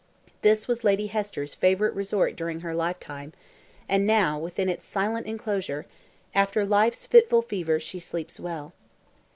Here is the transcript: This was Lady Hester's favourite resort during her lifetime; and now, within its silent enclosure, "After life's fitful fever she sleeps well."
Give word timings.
This 0.41 0.67
was 0.67 0.83
Lady 0.83 1.05
Hester's 1.05 1.53
favourite 1.53 1.93
resort 1.93 2.35
during 2.35 2.61
her 2.61 2.73
lifetime; 2.73 3.33
and 3.87 4.07
now, 4.07 4.39
within 4.39 4.67
its 4.67 4.83
silent 4.83 5.27
enclosure, 5.27 5.85
"After 6.33 6.65
life's 6.65 7.05
fitful 7.05 7.43
fever 7.43 7.79
she 7.79 7.99
sleeps 7.99 8.39
well." 8.39 8.73